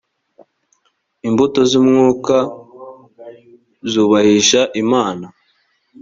[1.27, 2.35] imbuto z’umwuka
[3.91, 5.25] zubahisha imana